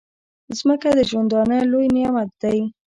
[0.49, 2.59] مځکه د ژوندانه لوی نعمت دی.